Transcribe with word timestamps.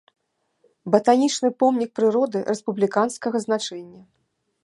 Батанічны 0.95 1.51
помнік 1.61 1.91
прыроды 1.99 2.37
рэспубліканскага 2.49 3.37
значэння. 3.47 4.01